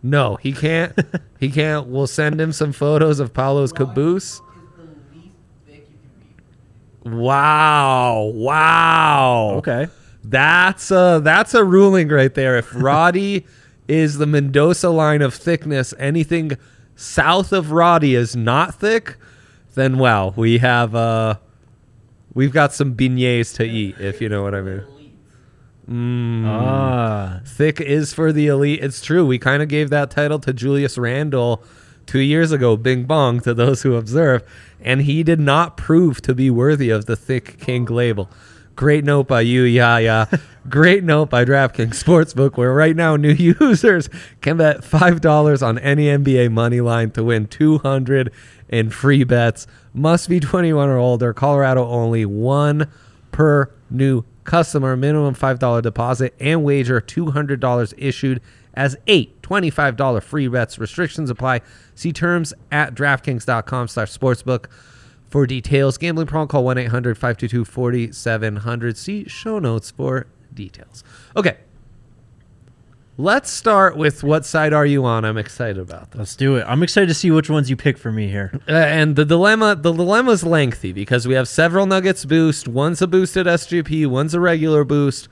No, 0.04 0.36
he 0.36 0.52
can't. 0.52 0.94
he 1.40 1.50
can't. 1.50 1.88
We'll 1.88 2.08
send 2.08 2.42
him 2.42 2.52
some 2.52 2.74
photos 2.74 3.22
of 3.22 3.34
Paulo's 3.34 3.72
caboose. 3.72 4.42
Wow! 7.06 8.30
Wow! 8.36 9.54
Okay. 9.60 9.88
That's 10.24 10.92
a 10.92 11.22
that's 11.24 11.54
a 11.54 11.64
ruling 11.64 12.10
right 12.10 12.34
there. 12.34 12.58
If 12.58 12.70
Roddy 12.76 13.46
is 13.88 14.18
the 14.18 14.28
Mendoza 14.28 14.90
line 14.90 15.22
of 15.22 15.34
thickness, 15.34 15.94
anything 15.98 16.58
south 16.96 17.52
of 17.52 17.72
Roddy 17.72 18.16
is 18.16 18.36
not 18.36 18.76
thick, 18.76 19.18
then 19.76 19.98
well, 19.98 20.34
we 20.36 20.60
have 20.60 20.94
uh 20.96 21.36
we've 22.34 22.54
got 22.54 22.74
some 22.74 22.96
beignets 22.96 23.56
to 23.56 23.64
eat, 23.64 23.96
if 24.00 24.22
you 24.22 24.30
know 24.30 24.44
what 24.44 24.56
I 24.56 24.62
mean. 24.62 24.84
Mm. 25.90 26.46
Ah, 26.46 27.42
Thick 27.46 27.82
is 27.82 28.14
for 28.14 28.32
the 28.32 28.48
elite. 28.48 28.84
It's 28.84 29.02
true. 29.02 29.26
We 29.26 29.38
kind 29.38 29.62
of 29.62 29.68
gave 29.68 29.90
that 29.90 30.12
title 30.12 30.40
to 30.40 30.54
Julius 30.54 30.98
Randle 30.98 31.64
two 32.06 32.20
years 32.20 32.52
ago, 32.52 32.78
Bing 32.78 33.04
Bong, 33.04 33.42
to 33.42 33.54
those 33.54 33.82
who 33.82 33.96
observe, 33.96 34.44
and 34.80 35.02
he 35.02 35.24
did 35.24 35.40
not 35.40 35.78
prove 35.78 36.22
to 36.22 36.34
be 36.34 36.50
worthy 36.50 36.90
of 36.90 37.06
the 37.06 37.16
Thick 37.16 37.60
King 37.60 37.86
label. 37.86 38.30
Great 38.76 39.04
note 39.04 39.28
by 39.28 39.42
you, 39.42 39.64
Yaya. 39.64 40.28
Great 40.70 41.04
note 41.04 41.30
by 41.30 41.44
DraftKings 41.44 42.02
Sportsbook, 42.02 42.56
where 42.56 42.74
right 42.74 42.96
now 42.96 43.16
new 43.16 43.32
users 43.60 44.10
can 44.42 44.58
bet 44.58 44.82
$5 44.82 45.66
on 45.66 45.80
any 45.80 46.06
NBA 46.06 46.52
money 46.52 46.82
line 46.82 47.12
to 47.12 47.24
win 47.24 47.48
200 47.48 48.32
in 48.70 48.90
free 48.90 49.24
bets. 49.24 49.68
Must 49.94 50.30
be 50.30 50.40
21 50.40 50.90
or 50.90 50.98
older. 50.98 51.34
Colorado 51.34 51.86
only. 51.86 52.26
One 52.26 52.90
per 53.32 53.72
new 53.90 54.24
customer. 54.44 54.96
Minimum 54.96 55.36
$5 55.36 55.82
deposit 55.82 56.34
and 56.40 56.64
wager 56.64 57.02
$200 57.02 57.94
issued 57.98 58.42
as 58.74 58.96
eight 59.08 59.42
$25 59.42 60.24
free 60.24 60.48
bets. 60.48 60.80
Restrictions 60.80 61.30
apply. 61.30 61.62
See 61.94 62.14
terms 62.14 62.54
at 62.72 62.96
DraftKings.com 62.96 63.88
slash 63.90 64.18
sportsbook 64.18 64.68
for 65.32 65.48
details. 65.48 65.98
Gambling 65.98 66.28
problem, 66.28 66.50
call 66.50 66.64
1 66.66 66.78
800 66.78 67.18
522 67.18 67.66
4700. 67.66 68.98
See 68.98 69.28
show 69.28 69.58
notes 69.58 69.90
for 69.90 70.28
details. 70.54 71.04
Okay. 71.36 71.58
Let's 73.18 73.52
start 73.52 73.98
with 73.98 74.24
what 74.24 74.46
side 74.46 74.74
are 74.74 74.86
you 74.86 75.06
on? 75.06 75.26
I'm 75.26 75.38
excited 75.38 75.78
about 75.78 76.12
this. 76.12 76.20
let's 76.20 76.36
do 76.36 76.56
it. 76.56 76.66
I'm 76.68 76.82
excited 76.82 77.08
to 77.08 77.14
see 77.14 77.30
which 77.30 77.50
ones 77.50 77.70
you 77.70 77.76
pick 77.76 77.98
for 77.98 78.12
me 78.12 78.28
here. 78.28 78.52
Uh, 78.68 78.72
and 78.72 79.16
the 79.16 79.26
dilemma 79.26 79.76
the 79.76 79.92
dilemma's 79.92 80.44
lengthy 80.44 80.92
because 80.92 81.28
we 81.28 81.34
have 81.36 81.48
several 81.48 81.86
nuggets 81.86 82.26
boost 82.26 82.68
one's 82.68 83.02
a 83.02 83.08
boosted 83.08 83.48
sgp 83.48 84.08
one's 84.08 84.34
a 84.34 84.40
regular 84.40 84.84
boost 84.84 85.28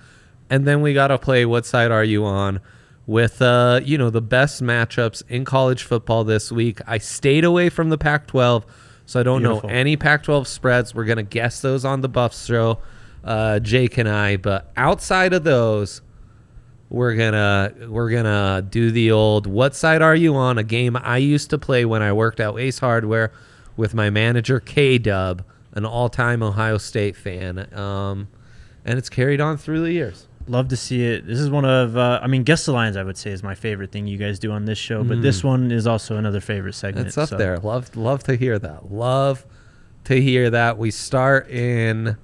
and 0.49 0.67
then 0.67 0.81
we 0.81 0.93
got 0.93 1.07
to 1.07 1.17
play 1.17 1.45
what 1.45 1.65
side 1.65 1.89
are 1.91 2.03
you 2.03 2.25
on 2.25 2.59
with 3.07 3.41
uh 3.41 3.79
you 3.83 3.97
know 3.97 4.09
the 4.09 4.21
best 4.21 4.61
matchups 4.61 5.23
in 5.29 5.45
college 5.45 5.83
football 5.83 6.23
this 6.23 6.51
week 6.51 6.81
i 6.85 6.97
stayed 6.97 7.45
away 7.45 7.69
from 7.69 7.89
the 7.89 7.97
pac 7.97 8.27
12 8.27 8.65
so 9.09 9.19
i 9.19 9.23
don't 9.23 9.41
Beautiful. 9.41 9.67
know 9.67 9.75
any 9.75 9.97
pac 9.97 10.21
12 10.21 10.47
spreads. 10.47 10.93
We're 10.93 11.05
gonna 11.05 11.23
guess 11.23 11.61
those 11.61 11.83
on 11.83 12.01
the 12.01 12.09
buffs 12.09 12.45
show. 12.45 12.77
Uh 13.23 13.59
jake 13.59 13.97
and 13.97 14.07
i 14.07 14.37
but 14.37 14.71
outside 14.77 15.33
of 15.33 15.43
those 15.43 16.01
we're 16.89 17.15
gonna 17.15 17.73
we're 17.87 18.11
gonna 18.11 18.65
do 18.69 18.91
the 18.91 19.11
old 19.11 19.47
what 19.47 19.75
side 19.75 20.01
are 20.03 20.15
you 20.15 20.35
on? 20.35 20.57
A 20.59 20.63
game 20.63 20.95
i 20.95 21.17
used 21.17 21.49
to 21.49 21.57
play 21.57 21.85
when 21.85 22.01
i 22.03 22.13
worked 22.13 22.39
at 22.39 22.55
ace 22.57 22.79
hardware 22.79 23.33
with 23.75 23.93
my 23.93 24.09
manager 24.11 24.59
k 24.59 24.97
dub 24.99 25.43
an 25.73 25.85
all-time 25.85 26.41
ohio 26.43 26.77
state 26.77 27.15
fan. 27.15 27.71
Um, 27.77 28.27
and 28.85 28.97
it's 28.97 29.09
carried 29.09 29.41
on 29.41 29.57
through 29.57 29.81
the 29.81 29.91
years 29.91 30.27
Love 30.49 30.69
to 30.69 30.75
see 30.75 31.05
it. 31.05 31.27
This 31.27 31.39
is 31.39 31.51
one 31.51 31.63
of, 31.63 31.95
uh, 31.95 32.19
I 32.23 32.25
mean, 32.25 32.41
guess 32.41 32.65
the 32.65 32.71
lines. 32.71 32.97
I 32.97 33.03
would 33.03 33.17
say 33.17 33.29
is 33.29 33.43
my 33.43 33.53
favorite 33.53 33.91
thing 33.91 34.07
you 34.07 34.17
guys 34.17 34.39
do 34.39 34.51
on 34.51 34.65
this 34.65 34.79
show, 34.79 35.03
but 35.03 35.21
this 35.21 35.43
one 35.43 35.71
is 35.71 35.85
also 35.85 36.17
another 36.17 36.39
favorite 36.39 36.73
segment. 36.73 37.05
It's 37.05 37.19
up 37.19 37.29
so- 37.29 37.37
there. 37.37 37.59
Love 37.59 37.95
love 37.95 38.23
to 38.23 38.35
hear 38.35 38.57
that. 38.57 38.91
Love 38.91 39.45
to 40.05 40.19
hear 40.19 40.49
that. 40.49 40.79
We 40.79 40.89
start 40.89 41.47
in 41.51 42.17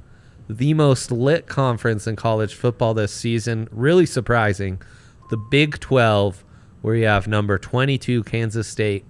the 0.50 0.74
most 0.74 1.12
lit 1.12 1.46
conference 1.46 2.08
in 2.08 2.16
college 2.16 2.56
football 2.56 2.96
this 2.96 3.14
season. 3.14 3.68
Really 3.72 4.08
surprising. 4.08 4.82
The 5.30 5.38
Big 5.38 5.80
12 5.80 6.44
where 6.82 6.96
you 6.96 7.06
have 7.06 7.28
number 7.28 7.60
22 7.60 8.24
Kansas 8.24 8.68
State 8.68 9.06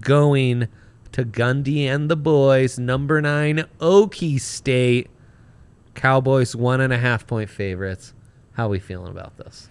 going 0.00 0.68
to 1.10 1.24
Gundy 1.24 1.86
and 1.86 2.08
the 2.08 2.16
boys. 2.16 2.78
Number 2.78 3.20
9 3.20 3.64
Okie 3.80 4.40
State. 4.40 5.10
Cowboys 5.94 6.54
one 6.54 6.80
and 6.80 6.92
a 6.92 6.98
half 6.98 7.26
point 7.26 7.50
favorites. 7.50 8.14
How 8.60 8.66
are 8.66 8.68
we 8.68 8.78
feeling 8.78 9.10
about 9.10 9.38
this? 9.38 9.70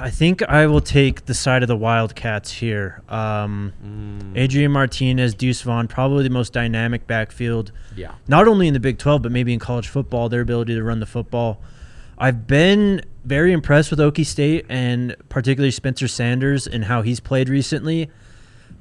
I 0.00 0.10
think 0.10 0.42
I 0.42 0.66
will 0.66 0.80
take 0.80 1.26
the 1.26 1.32
side 1.32 1.62
of 1.62 1.68
the 1.68 1.76
Wildcats 1.76 2.50
here. 2.50 3.02
Um, 3.08 3.72
Mm. 3.86 4.36
Adrian 4.36 4.72
Martinez, 4.72 5.32
Deuce 5.32 5.62
Vaughn, 5.62 5.86
probably 5.86 6.24
the 6.24 6.30
most 6.30 6.52
dynamic 6.52 7.06
backfield, 7.06 7.70
Yeah. 7.94 8.10
not 8.26 8.48
only 8.48 8.66
in 8.66 8.74
the 8.74 8.80
Big 8.80 8.98
12, 8.98 9.22
but 9.22 9.30
maybe 9.30 9.52
in 9.52 9.60
college 9.60 9.86
football, 9.86 10.28
their 10.28 10.40
ability 10.40 10.74
to 10.74 10.82
run 10.82 10.98
the 10.98 11.06
football. 11.06 11.60
I've 12.18 12.48
been 12.48 13.00
very 13.24 13.52
impressed 13.52 13.92
with 13.92 14.00
Okie 14.00 14.26
State 14.26 14.66
and 14.68 15.14
particularly 15.28 15.70
Spencer 15.70 16.08
Sanders 16.08 16.66
and 16.66 16.86
how 16.86 17.02
he's 17.02 17.20
played 17.20 17.48
recently. 17.48 18.10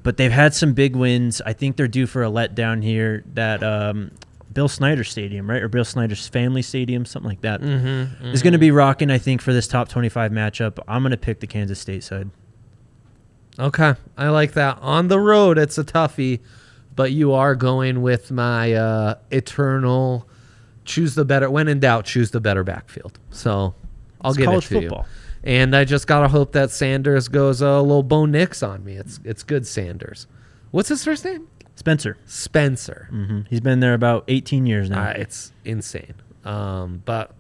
But 0.02 0.18
they've 0.18 0.32
had 0.32 0.56
some 0.56 0.74
big 0.74 0.96
wins. 0.96 1.40
I 1.46 1.54
think 1.54 1.76
they're 1.78 1.88
due 1.88 2.08
for 2.08 2.24
a 2.24 2.32
letdown 2.32 2.84
here. 2.84 3.24
That 3.36 3.62
um, 3.62 4.10
Bill 4.54 4.68
Snyder 4.68 5.04
Stadium, 5.04 5.50
right, 5.50 5.62
or 5.62 5.68
Bill 5.68 5.86
Snyder's 5.86 6.28
family 6.28 6.62
stadium, 6.62 7.06
something 7.06 7.30
like 7.30 7.42
that, 7.42 7.62
Mm-hmm. 7.62 8.28
is 8.28 8.42
going 8.44 8.54
to 8.54 8.60
be 8.60 8.72
rocking. 8.72 9.10
I 9.12 9.18
think 9.18 9.42
for 9.42 9.54
this 9.54 9.68
top 9.68 9.90
twenty-five 9.90 10.32
matchup, 10.32 10.80
I'm 10.88 11.02
going 11.02 11.12
to 11.12 11.18
pick 11.18 11.40
the 11.40 11.48
Kansas 11.48 11.80
State 11.80 12.04
side. 12.04 12.30
Okay, 13.60 13.94
I 14.18 14.30
like 14.30 14.54
that. 14.54 14.80
On 14.82 15.08
the 15.08 15.20
road, 15.20 15.58
it's 15.58 15.78
a 15.78 15.84
toughie, 15.84 16.40
but 16.96 17.12
you 17.12 17.34
are 17.34 17.54
going 17.56 18.02
with 18.02 18.32
my 18.32 18.74
uh, 18.74 19.16
eternal 19.32 20.28
choose 20.86 21.16
the 21.16 21.24
better. 21.24 21.50
When 21.50 21.68
in 21.68 21.80
doubt, 21.80 22.06
choose 22.06 22.32
the 22.32 22.42
better 22.42 22.64
backfield. 22.64 23.20
So 23.30 23.74
I'll 24.22 24.32
It's 24.32 24.38
give 24.38 24.46
college 24.48 24.66
it 24.66 24.70
to 24.70 24.82
football. 24.82 25.06
you. 25.44 25.52
And 25.52 25.76
I 25.76 25.84
just 25.86 26.08
gotta 26.08 26.28
hope 26.28 26.54
that 26.54 26.72
Sanders 26.72 27.28
goes 27.28 27.62
a 27.62 27.80
little 27.82 28.02
Bo 28.04 28.26
Nix 28.26 28.64
on 28.64 28.84
me. 28.84 28.96
It's 28.96 29.20
it's 29.24 29.44
good 29.44 29.68
Sanders. 29.68 30.26
What's 30.72 30.90
his 30.90 31.04
first 31.04 31.24
name? 31.26 31.48
Spencer, 31.76 32.18
Spencer. 32.26 33.08
hmm 33.10 33.42
he's 33.50 33.62
been 33.62 33.80
there 33.80 33.94
about 33.94 34.24
18 34.28 34.66
years 34.66 34.90
now. 34.90 35.10
Uh, 35.10 35.14
it's 35.18 35.52
insane. 35.66 36.14
Um, 36.46 37.02
but 37.06 37.32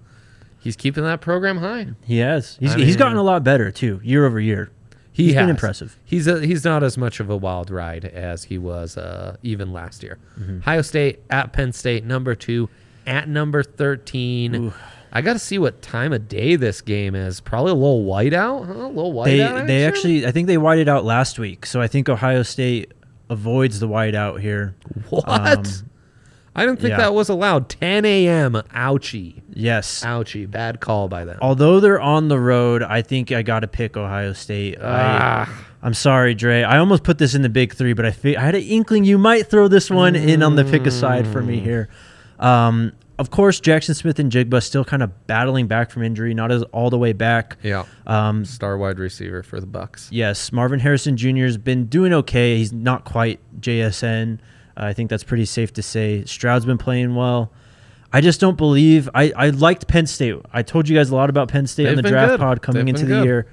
he's 0.59 0.75
keeping 0.75 1.03
that 1.03 1.21
program 1.21 1.57
high. 1.57 1.87
he 2.05 2.17
has. 2.17 2.57
He's, 2.59 2.73
I 2.75 2.79
he's 2.79 2.95
gotten 2.97 3.17
a 3.17 3.23
lot 3.23 3.43
better 3.43 3.71
too, 3.71 3.99
year 4.03 4.25
over 4.25 4.39
year. 4.39 4.71
He 5.11 5.25
He's 5.25 5.33
has. 5.35 5.43
been 5.43 5.49
impressive. 5.51 5.99
He's 6.03 6.25
a, 6.25 6.43
he's 6.43 6.65
not 6.65 6.81
as 6.83 6.97
much 6.97 7.19
of 7.19 7.29
a 7.29 7.37
wild 7.37 7.69
ride 7.69 8.05
as 8.05 8.45
he 8.45 8.57
was 8.57 8.97
uh, 8.97 9.37
even 9.43 9.71
last 9.71 10.01
year. 10.01 10.17
Mm-hmm. 10.39 10.57
Ohio 10.57 10.81
State 10.81 11.19
at 11.29 11.53
Penn 11.53 11.71
State, 11.71 12.03
number 12.03 12.33
two 12.33 12.67
at 13.05 13.27
number 13.29 13.61
thirteen. 13.61 14.55
Ooh. 14.55 14.73
I 15.15 15.21
got 15.21 15.33
to 15.33 15.39
see 15.39 15.59
what 15.59 15.83
time 15.83 16.11
of 16.13 16.27
day 16.27 16.55
this 16.55 16.81
game 16.81 17.13
is. 17.13 17.39
Probably 17.39 17.71
a 17.73 17.75
little 17.75 18.03
whiteout, 18.05 18.65
huh? 18.65 18.73
A 18.73 18.87
little 18.87 19.13
whiteout. 19.13 19.67
They 19.67 19.67
they 19.67 19.85
actually 19.85 20.25
I 20.25 20.31
think 20.31 20.47
they 20.47 20.57
whited 20.57 20.89
out 20.89 21.05
last 21.05 21.37
week, 21.37 21.67
so 21.67 21.79
I 21.79 21.85
think 21.87 22.09
Ohio 22.09 22.41
State 22.41 22.91
avoids 23.33 23.79
the 23.79 23.87
whiteout 23.87 24.39
here. 24.39 24.75
what? 25.09 25.27
um, 25.27 25.63
I 26.55 26.65
didn't 26.65 26.79
think 26.79 26.91
yeah. 26.91 26.97
that 26.97 27.13
was 27.15 27.29
allowed. 27.29 27.67
10 27.67 28.05
a.m. 28.05 28.53
Ouchie, 28.75 29.41
Yes. 29.53 30.03
ouchie. 30.05 30.49
Bad 30.49 30.79
call 30.79 31.07
by 31.07 31.25
them. 31.25 31.39
Although 31.41 31.79
they're 31.79 31.99
on 31.99 32.27
the 32.27 32.39
road, 32.39 32.83
I 32.83 33.01
think 33.01 33.31
I 33.31 33.41
got 33.41 33.61
to 33.61 33.67
pick 33.67 33.97
Ohio 33.97 34.33
State. 34.33 34.79
I, 34.79 35.45
Ah, 35.47 35.65
I'm 35.81 35.95
sorry, 35.95 36.35
Dre. 36.35 36.61
I 36.61 36.77
almost 36.77 37.03
put 37.03 37.17
this 37.17 37.33
in 37.33 37.41
the 37.41 37.49
big 37.49 37.73
three, 37.73 37.93
but 37.93 38.05
I 38.05 38.11
fe- 38.11 38.35
I 38.35 38.41
had 38.45 38.53
an 38.55 38.61
inkling 38.61 39.03
you 39.03 39.17
might 39.17 39.47
throw 39.47 39.67
this 39.67 39.89
one 39.89 40.15
in 40.15 40.43
on 40.43 40.55
the 40.55 40.63
pick 40.63 40.85
aside 40.85 41.27
for 41.27 41.41
me 41.41 41.59
here. 41.59 41.89
Um, 42.39 42.93
of 43.19 43.29
course, 43.29 43.59
Jaxon 43.61 43.95
Smith-Njigba 43.95 44.61
still 44.63 44.83
kind 44.83 45.03
of 45.03 45.27
battling 45.27 45.67
back 45.67 45.91
from 45.91 46.03
injury, 46.03 46.33
not 46.33 46.51
as 46.51 46.63
all 46.71 46.89
the 46.89 46.97
way 46.97 47.13
back. 47.13 47.57
yeah. 47.61 47.85
Um, 48.07 48.43
Star 48.45 48.77
wide 48.77 48.99
receiver 48.99 49.43
for 49.43 49.59
the 49.59 49.67
Bucks. 49.67 50.09
Yes, 50.11 50.51
Marvin 50.51 50.79
Harrison 50.79 51.15
Jr. 51.17 51.43
has 51.45 51.57
been 51.57 51.85
doing 51.85 52.13
okay. 52.13 52.57
He's 52.57 52.73
not 52.73 53.05
quite 53.05 53.39
JSN. 53.59 54.39
Uh, 54.75 54.85
I 54.85 54.93
think 54.93 55.09
that's 55.09 55.23
pretty 55.23 55.45
safe 55.45 55.71
to 55.73 55.83
say. 55.83 56.25
Stroud's 56.25 56.65
been 56.65 56.77
playing 56.79 57.15
well. 57.15 57.51
I 58.11 58.21
just 58.21 58.39
don't 58.39 58.57
believe. 58.57 59.09
I, 59.15 59.31
I 59.35 59.49
liked 59.49 59.87
Penn 59.87 60.05
State. 60.05 60.35
I 60.51 60.61
told 60.63 60.87
you 60.89 60.95
guys 60.95 61.09
a 61.09 61.15
lot 61.15 61.29
about 61.29 61.47
Penn 61.49 61.65
State 61.67 61.87
on 61.87 61.95
They've 61.95 62.03
the 62.03 62.09
draft 62.09 62.29
good. 62.31 62.39
pod 62.39 62.61
coming 62.61 62.85
They've 62.85 62.95
into 62.95 63.05
the 63.07 63.15
good. 63.15 63.25
year. 63.25 63.47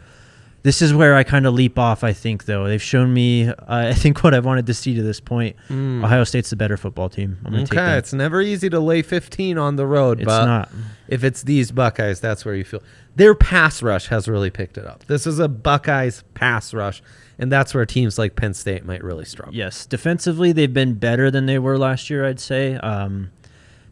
This 0.63 0.83
is 0.83 0.93
where 0.93 1.15
I 1.17 1.23
kind 1.25 1.47
of 1.47 1.55
leap 1.55 1.79
off. 1.79 2.05
I 2.05 2.13
think 2.13 2.45
though 2.45 2.69
they've 2.69 2.83
shown 2.83 3.15
me. 3.15 3.49
Uh, 3.49 3.55
I 3.69 3.95
think 3.95 4.23
what 4.23 4.35
I 4.35 4.41
wanted 4.41 4.67
to 4.67 4.75
see 4.75 4.95
to 4.95 5.03
this 5.03 5.19
point. 5.21 5.57
Ohio 5.71 6.25
State's 6.25 6.51
the 6.51 6.57
better 6.57 6.77
football 6.77 7.09
team. 7.09 7.39
I'm 7.45 7.53
gonna 7.53 7.65
take. 7.65 7.73
Okay, 7.79 7.87
that. 7.87 7.99
it's 7.99 8.13
never 8.13 8.41
easy 8.43 8.69
to 8.71 8.79
lay 8.81 9.03
15 9.03 9.57
on 9.59 9.77
the 9.77 9.87
road, 9.87 10.19
It's 10.21 10.27
but 10.27 10.45
not. 10.45 10.69
if 11.09 11.25
it's 11.25 11.43
these 11.43 11.71
Buckeyes, 11.73 12.21
that's 12.21 12.45
where 12.45 12.55
you 12.55 12.65
feel 12.65 12.83
their 13.17 13.35
pass 13.35 13.83
rush 13.83 14.09
has 14.09 14.29
really 14.29 14.51
picked 14.51 14.77
it 14.79 14.87
up. 14.87 15.05
This 15.07 15.27
is 15.27 15.39
a 15.39 15.49
Buckeyes 15.49 16.23
pass 16.35 16.73
rush, 16.75 17.03
and 17.39 17.51
that's 17.51 17.73
where 17.75 17.85
teams 17.87 18.19
like 18.19 18.37
Penn 18.37 18.53
State 18.55 18.85
might 18.85 19.03
really 19.03 19.25
struggle. 19.25 19.55
Yes, 19.55 19.87
defensively 19.87 20.53
they've 20.53 20.73
been 20.73 20.95
better 20.95 21.31
than 21.31 21.47
they 21.47 21.59
were 21.59 21.79
last 21.79 22.11
year. 22.11 22.27
I'd 22.27 22.39
say. 22.41 22.75
Um, 22.77 23.31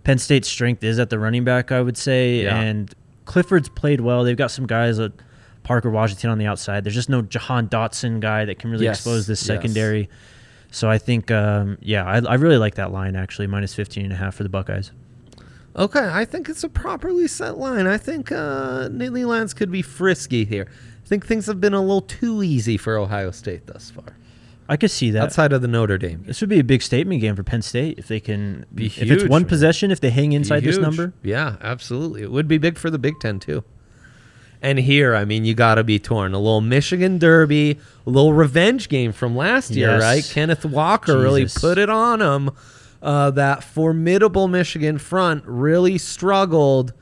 Penn 0.04 0.18
State's 0.18 0.48
strength 0.48 0.82
is 0.84 0.98
at 0.98 1.10
the 1.10 1.18
running 1.18 1.44
back. 1.44 1.70
I 1.72 1.80
would 1.82 1.96
say, 1.98 2.42
Yeah. 2.44 2.58
and 2.58 2.94
Clifford's 3.26 3.68
played 3.68 4.00
well. 4.00 4.24
They've 4.24 4.36
got 4.36 4.50
some 4.50 4.66
guys 4.66 4.98
at 4.98 5.12
Parker 5.68 5.90
Washington 5.90 6.30
on 6.30 6.38
the 6.38 6.46
outside. 6.46 6.82
There's 6.82 6.94
just 6.94 7.10
no 7.10 7.20
Jahan 7.20 7.68
Dotson 7.68 8.20
guy 8.20 8.46
that 8.46 8.58
can 8.58 8.70
really 8.70 8.84
Yes, 8.86 8.96
expose 9.00 9.26
this 9.26 9.40
yes. 9.42 9.46
secondary. 9.46 10.08
So 10.70 10.88
I 10.90 10.96
think, 10.96 11.30
um, 11.30 11.76
yeah, 11.82 12.04
I, 12.06 12.16
I 12.20 12.34
really 12.36 12.56
like 12.56 12.76
that 12.76 12.90
line 12.90 13.14
actually, 13.16 13.46
minus 13.48 13.74
15 13.74 14.04
and 14.04 14.12
a 14.12 14.16
half 14.16 14.34
for 14.34 14.42
the 14.44 14.48
Buckeyes. 14.48 14.92
Okay, 15.76 16.08
I 16.10 16.24
think 16.24 16.48
it's 16.48 16.64
a 16.64 16.68
properly 16.70 17.28
set 17.28 17.58
line. 17.58 17.86
I 17.86 17.98
think 17.98 18.32
uh, 18.32 18.88
Nittany 18.88 19.26
Lions 19.26 19.52
could 19.52 19.70
be 19.70 19.82
frisky 19.82 20.44
here. 20.46 20.66
I 21.04 21.06
think 21.06 21.26
things 21.26 21.44
have 21.46 21.60
been 21.60 21.74
a 21.74 21.80
little 21.80 22.00
too 22.00 22.42
easy 22.42 22.76
for 22.78 22.96
Ohio 22.96 23.30
State 23.30 23.66
thus 23.66 23.90
far, 23.90 24.16
I 24.70 24.76
could 24.78 24.90
see 24.90 25.10
that. 25.12 25.22
outside 25.22 25.52
of 25.52 25.60
the 25.62 25.68
Notre 25.68 25.98
Dame. 25.98 26.22
This 26.26 26.40
would 26.40 26.50
be 26.50 26.58
a 26.58 26.64
big 26.64 26.80
statement 26.82 27.20
game 27.20 27.36
for 27.36 27.42
Penn 27.42 27.60
State 27.62 27.98
if 27.98 28.08
they 28.08 28.20
can 28.20 28.64
Be 28.74 28.88
huge, 28.88 29.10
If 29.10 29.20
it's 29.22 29.28
one 29.30 29.42
man. 29.42 29.48
possession, 29.50 29.90
if 29.90 30.00
they 30.00 30.10
hang 30.10 30.32
inside 30.32 30.64
this 30.64 30.78
number, 30.78 31.12
Yeah, 31.22 31.56
absolutely. 31.60 32.22
It 32.22 32.30
would 32.32 32.48
be 32.48 32.56
big 32.58 32.76
for 32.78 32.88
the 32.90 32.98
Big 32.98 33.14
Ten 33.20 33.38
too. 33.38 33.64
And 34.60 34.78
here, 34.78 35.14
I 35.14 35.24
mean, 35.24 35.44
you 35.44 35.54
got 35.54 35.76
to 35.76 35.84
be 35.84 35.98
torn. 36.00 36.34
A 36.34 36.38
little 36.38 36.60
Michigan 36.60 37.18
Derby, 37.18 37.78
a 38.06 38.10
little 38.10 38.32
revenge 38.32 38.88
game 38.88 39.12
from 39.12 39.36
last 39.36 39.70
year, 39.70 39.90
Yes. 39.92 40.02
right? 40.02 40.24
Kenneth 40.34 40.64
Walker 40.64 41.18
really 41.18 41.46
put 41.46 41.78
it 41.78 41.88
on 41.88 42.18
them. 42.18 42.50
Uh, 43.00 43.30
that 43.30 43.62
formidable 43.62 44.48
Michigan 44.48 44.98
front 44.98 45.44
really 45.46 45.96
struggled. 45.98 46.92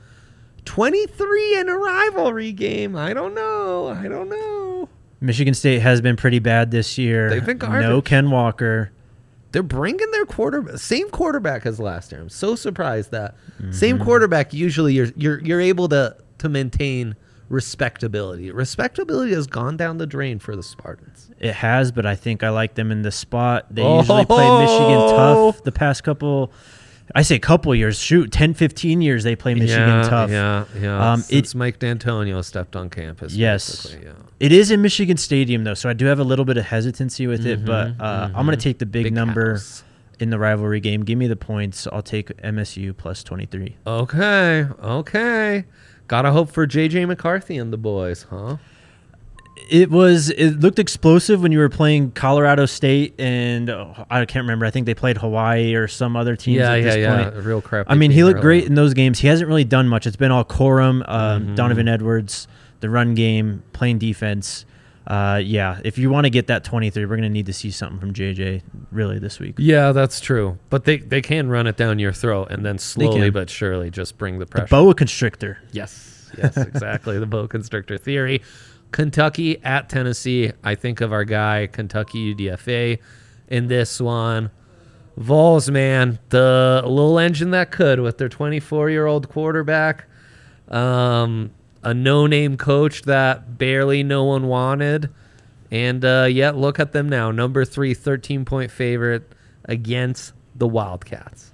23 0.65 1.59
in 1.59 1.69
a 1.69 1.75
rivalry 1.77 2.51
game. 2.51 2.95
I 2.95 3.13
don't 3.13 3.33
know. 3.33 3.87
I 3.87 4.07
don't 4.07 4.29
know. 4.29 4.89
Michigan 5.19 5.53
State 5.53 5.79
has 5.79 6.01
been 6.01 6.15
pretty 6.15 6.39
bad 6.39 6.69
this 6.71 6.97
year. 6.97 7.29
They've 7.29 7.45
been 7.45 7.57
no. 7.57 8.01
Ken 8.01 8.29
Walker. 8.29 8.91
They're 9.53 9.63
bringing 9.63 10.11
their 10.11 10.25
quarterback, 10.25 10.77
same 10.77 11.09
quarterback 11.09 11.65
as 11.65 11.79
last 11.79 12.11
year. 12.11 12.21
I'm 12.21 12.29
so 12.29 12.55
surprised 12.55 13.11
that 13.11 13.35
Mm-hmm. 13.59 13.71
same 13.71 13.97
quarterback. 13.97 14.53
Usually, 14.53 14.93
you're 14.93 15.07
you're 15.15 15.39
you're 15.43 15.61
able 15.61 15.89
to 15.89 16.15
to 16.37 16.47
maintain 16.49 17.15
respectability. 17.49 18.51
Respectability 18.51 19.33
has 19.33 19.47
gone 19.47 19.77
down 19.77 19.97
the 19.97 20.07
drain 20.07 20.39
for 20.39 20.55
the 20.55 20.63
Spartans. 20.63 21.29
It 21.39 21.53
has, 21.53 21.91
but 21.91 22.05
I 22.05 22.15
think 22.15 22.43
I 22.43 22.49
like 22.49 22.75
them 22.75 22.91
in 22.91 23.01
the 23.03 23.11
spot. 23.11 23.67
They 23.69 23.81
usually 23.83 24.25
play 24.25 24.49
Michigan 24.59 24.97
Oh. 24.99 25.51
tough 25.51 25.63
the 25.63 25.71
past 25.71 26.03
couple 26.03 26.51
I 27.15 27.21
say 27.21 27.39
couple 27.39 27.73
years, 27.73 27.97
shoot, 27.97 28.33
10 28.33 28.53
15 28.53 29.01
years 29.01 29.23
they 29.23 29.33
play 29.37 29.53
Michigan 29.53 29.87
yeah, 29.87 30.09
tough. 30.09 30.29
Yeah, 30.29 30.65
yeah. 30.77 31.13
Um, 31.13 31.21
Since 31.21 31.53
it- 31.53 31.57
Mike 31.57 31.79
Dantonio 31.79 32.43
stepped 32.43 32.75
on 32.75 32.89
campus. 32.89 33.33
Yes. 33.33 33.95
yeah. 34.03 34.11
It 34.41 34.51
is 34.51 34.71
in 34.71 34.81
Michigan 34.81 35.15
Stadium 35.15 35.63
though, 35.63 35.73
so 35.73 35.87
I 35.87 35.93
do 35.93 36.05
have 36.07 36.19
a 36.19 36.25
little 36.25 36.43
bit 36.43 36.57
of 36.57 36.65
hesitancy 36.65 37.25
with 37.25 37.45
it, 37.45 37.63
but 37.63 37.97
Mhm, 37.97 38.01
uh, 38.01 38.29
I'm 38.35 38.45
going 38.45 38.57
to 38.57 38.61
take 38.61 38.79
the 38.79 38.85
big, 38.85 39.05
Big 39.05 39.13
number 39.13 39.53
house. 39.53 39.85
in 40.19 40.31
the 40.31 40.37
rivalry 40.37 40.81
game. 40.81 41.05
Give 41.05 41.17
me 41.17 41.27
the 41.27 41.37
points. 41.37 41.87
I'll 41.93 42.01
take 42.01 42.29
MSU 42.43 42.91
plus 42.91 43.23
23. 43.23 43.77
Okay, 43.87 44.65
okay. 44.83 45.63
Gotta 46.07 46.31
hope 46.31 46.49
for 46.49 46.65
JJ 46.65 47.07
McCarthy 47.07 47.57
and 47.57 47.71
the 47.71 47.77
boys, 47.77 48.25
huh? 48.29 48.57
It 49.69 49.89
was 49.89 50.29
it 50.29 50.59
looked 50.61 50.79
explosive 50.79 51.41
when 51.41 51.51
you 51.51 51.59
were 51.59 51.67
playing 51.67 52.11
Colorado 52.11 52.65
State 52.65 53.19
and 53.19 53.69
oh, 53.69 54.05
I 54.09 54.23
can't 54.25 54.43
remember. 54.43 54.65
I 54.65 54.69
think 54.71 54.85
they 54.85 54.93
played 54.93 55.17
Hawaii 55.17 55.73
or 55.75 55.87
some 55.89 56.15
other 56.15 56.37
teams 56.37 56.59
yeah, 56.59 56.71
at 56.71 56.75
yeah, 56.77 56.83
this 56.83 56.97
yeah. 56.97 57.29
point. 57.31 57.45
Real 57.45 57.61
crap. 57.61 57.87
I 57.89 57.95
mean, 57.95 58.11
he 58.11 58.23
looked 58.23 58.35
early 58.37 58.43
great 58.43 58.65
in 58.65 58.75
those 58.75 58.93
games. 58.93 59.19
He 59.19 59.27
hasn't 59.27 59.47
really 59.49 59.65
done 59.65 59.89
much. 59.89 60.07
It's 60.07 60.15
been 60.15 60.31
all 60.31 60.45
Corum, 60.45 61.03
um, 61.09 61.47
Mhm. 61.47 61.55
Donovan 61.55 61.87
Edwards, 61.89 62.47
the 62.79 62.89
run 62.89 63.13
game, 63.13 63.63
playing 63.73 63.97
defense. 63.97 64.65
Uh, 65.07 65.39
yeah, 65.41 65.79
if 65.85 65.97
you 65.97 66.09
want 66.09 66.25
to 66.25 66.29
get 66.29 66.47
that 66.47 66.65
23, 66.65 67.05
we're 67.05 67.15
going 67.15 67.21
to 67.21 67.29
need 67.29 67.45
to 67.45 67.53
see 67.53 67.71
something 67.71 67.97
from 67.97 68.13
JJ 68.13 68.61
really 68.91 69.19
this 69.19 69.39
week. 69.39 69.55
Yeah, 69.57 69.93
that's 69.93 70.19
true. 70.19 70.59
But 70.69 70.83
they, 70.83 70.97
they 70.97 71.21
can 71.21 71.47
run 71.49 71.65
it 71.65 71.77
down 71.77 71.97
your 71.97 72.11
throat 72.11 72.49
and 72.51 72.65
then 72.65 72.77
slowly 72.77 73.29
but 73.29 73.49
surely 73.49 73.89
just 73.89 74.17
bring 74.17 74.37
the 74.39 74.45
The 74.45 74.51
pressure. 74.51 74.67
boa 74.67 74.93
constrictor. 74.93 75.59
yes. 75.71 76.13
Yes, 76.37 76.55
yes, 76.57 76.67
exactly. 76.67 77.17
the 77.19 77.25
boa 77.25 77.47
constrictor 77.47 77.97
theory. 77.97 78.41
Kentucky 78.91 79.63
at 79.63 79.87
Tennessee. 79.87 80.51
I 80.61 80.75
think 80.75 80.99
of 80.99 81.13
our 81.13 81.23
guy 81.23 81.67
Kentucky 81.67 82.35
UDFA 82.35 82.99
in 83.47 83.67
this 83.67 84.01
one. 84.01 84.51
Vols, 85.15 85.69
man, 85.71 86.19
the 86.29 86.81
little 86.85 87.17
engine 87.17 87.51
that 87.51 87.71
could 87.71 88.01
with 88.01 88.17
their 88.17 88.27
24 88.29 88.89
year 88.89 89.05
old 89.07 89.29
quarterback, 89.29 90.05
um, 90.67 91.51
a 91.83 91.93
no 91.93 92.27
name 92.27 92.57
coach 92.57 93.03
that 93.03 93.57
barely 93.57 94.03
no 94.03 94.23
one 94.23 94.47
wanted. 94.47 95.09
And 95.71 96.03
uh, 96.05 96.27
yet, 96.29 96.55
look 96.55 96.79
at 96.79 96.93
them 96.93 97.09
now. 97.09 97.31
Number 97.31 97.65
three, 97.65 97.93
13 97.93 98.45
point 98.45 98.71
favorite 98.71 99.31
against 99.65 100.33
the 100.55 100.67
Wildcats. 100.67 101.51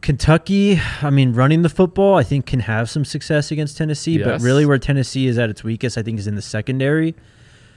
Kentucky, 0.00 0.80
I 1.00 1.10
mean, 1.10 1.32
running 1.32 1.62
the 1.62 1.68
football, 1.68 2.16
I 2.16 2.24
think 2.24 2.44
can 2.46 2.60
have 2.60 2.90
some 2.90 3.04
success 3.04 3.52
against 3.52 3.76
Tennessee, 3.78 4.18
but 4.18 4.40
really 4.42 4.66
where 4.66 4.78
Tennessee 4.78 5.28
is 5.28 5.38
at 5.38 5.48
its 5.48 5.62
weakest, 5.62 5.96
I 5.96 6.02
think, 6.02 6.18
is 6.18 6.26
in 6.26 6.34
the 6.34 6.42
secondary. 6.42 7.14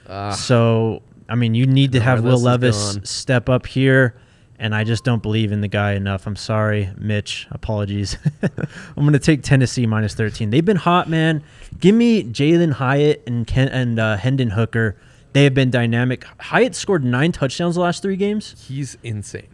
Ah, 0.08 0.30
So, 0.30 1.02
I 1.28 1.36
mean, 1.36 1.54
you 1.54 1.66
need 1.66 1.92
to 1.92 2.00
have 2.00 2.24
Will 2.24 2.40
Levis 2.40 2.98
step 3.04 3.48
up 3.48 3.66
here, 3.66 4.16
and 4.58 4.74
I 4.74 4.84
just 4.84 5.04
don't 5.04 5.22
believe 5.22 5.52
in 5.52 5.60
the 5.60 5.68
guy 5.68 5.92
enough. 5.92 6.26
I'm 6.26 6.36
sorry, 6.36 6.90
Mitch. 6.96 7.46
Apologies. 7.50 8.16
I'm 8.42 9.02
going 9.04 9.12
to 9.12 9.18
take 9.18 9.42
Tennessee 9.42 9.86
minus 9.86 10.14
13. 10.14 10.50
They've 10.50 10.64
been 10.64 10.76
hot, 10.76 11.08
man. 11.08 11.42
Give 11.78 11.94
me 11.94 12.24
Jalen 12.24 12.72
Hyatt 12.72 13.22
and 13.26 13.46
Ken, 13.46 13.68
and 13.68 13.98
uh, 13.98 14.16
Hendon 14.16 14.50
Hooker. 14.50 14.96
They 15.32 15.44
have 15.44 15.54
been 15.54 15.70
dynamic. 15.70 16.24
Hyatt 16.40 16.74
scored 16.74 17.04
nine 17.04 17.32
touchdowns 17.32 17.74
the 17.74 17.82
last 17.82 18.02
three 18.02 18.16
games. 18.16 18.66
he's 18.66 18.96
insane. 19.02 19.48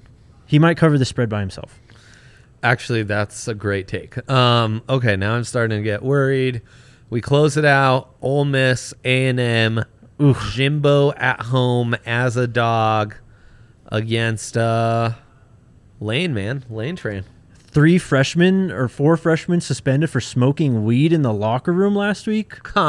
He 0.47 0.59
might 0.59 0.77
cover 0.77 0.99
the 0.99 1.05
spread 1.05 1.29
by 1.29 1.41
himself. 1.41 1.81
Actually, 2.63 3.03
that's 3.03 3.49
a 3.49 3.55
great 3.55 3.89
take. 3.89 4.31
Um, 4.31 4.83
okay, 4.89 5.17
now 5.17 5.35
I'm 5.35 5.45
starting 5.45 5.79
to 5.79 5.83
get 5.83 6.03
worried. 6.03 6.63
We 7.11 7.21
close 7.21 7.57
it 7.57 7.65
out. 7.65 8.15
Ole 8.23 8.45
Miss, 8.45 8.95
A 9.05 9.27
and 9.27 9.41
M. 9.41 9.85
Jimbo 10.53 11.13
at 11.13 11.41
home 11.41 11.97
as 12.07 12.37
a 12.37 12.47
dog 12.47 13.17
against 13.93 14.57
uh, 14.57 15.13
Lane. 16.01 16.35
Man, 16.35 16.65
Lane 16.69 16.97
Train. 16.97 17.25
Three 17.55 17.99
freshmen 17.99 18.71
or 18.71 18.89
four 18.89 19.17
freshmen 19.17 19.61
suspended 19.61 20.11
for 20.11 20.21
smoking 20.21 20.85
weed 20.85 21.13
in 21.13 21.23
the 21.23 21.33
locker 21.33 21.73
room 21.73 21.95
last 21.95 22.27
week. 22.27 22.51
Come 22.63 22.81